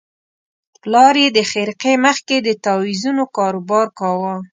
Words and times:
پلار 0.81 1.13
یې 1.23 1.29
د 1.37 1.39
خرقې 1.51 1.93
مخ 2.03 2.17
کې 2.27 2.37
د 2.41 2.49
تاویزونو 2.65 3.23
کاروبار 3.37 3.87
کاوه. 3.99 4.35